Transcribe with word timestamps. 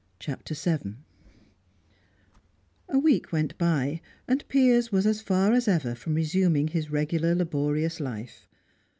CHAPTER 0.17 0.55
VII 0.55 0.95
A 2.89 2.97
week 2.97 3.31
went 3.31 3.55
by, 3.59 4.01
and 4.27 4.43
Piers 4.47 4.91
was 4.91 5.05
as 5.05 5.21
far 5.21 5.53
as 5.53 5.67
ever 5.67 5.93
from 5.93 6.15
resuming 6.15 6.69
his 6.69 6.89
regular 6.89 7.35
laborious 7.35 7.99
life. 7.99 8.47